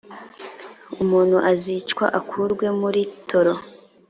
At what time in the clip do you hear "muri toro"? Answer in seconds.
2.79-3.53